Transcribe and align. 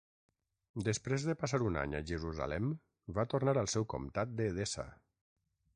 Després 0.87 1.25
de 1.27 1.35
passar 1.41 1.59
un 1.67 1.77
any 1.83 1.93
a 1.97 2.01
Jerusalem 2.13 2.73
va 3.19 3.27
tornar 3.35 3.57
al 3.65 3.71
seu 3.77 3.87
comtat 3.95 4.37
d'Edessa. 4.41 4.93